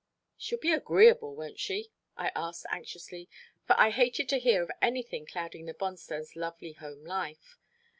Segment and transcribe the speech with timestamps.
[0.35, 3.29] "She'll be agreeable, won't she?" I asked anxiously,
[3.67, 7.59] for I hated to hear of anything clouding the Bonstones' lovely home life.